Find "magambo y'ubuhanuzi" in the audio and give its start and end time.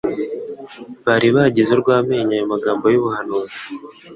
2.53-3.59